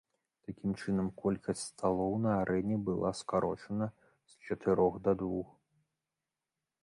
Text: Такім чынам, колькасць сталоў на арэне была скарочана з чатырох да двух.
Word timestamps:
Такім 0.45 0.71
чынам, 0.83 1.07
колькасць 1.23 1.65
сталоў 1.71 2.13
на 2.23 2.31
арэне 2.41 2.77
была 2.87 3.11
скарочана 3.19 3.87
з 4.33 4.45
чатырох 4.47 4.93
да 5.09 5.13
двух. 5.23 5.49